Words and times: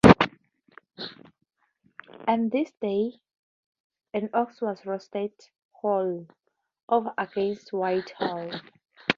And 2.27 2.51
this 2.51 2.71
day 2.81 3.19
an 4.15 4.31
ox 4.33 4.59
was 4.59 4.83
roasted 4.83 5.31
whole, 5.73 6.25
over 6.89 7.13
against 7.19 7.71
Whitehall. 7.71 8.49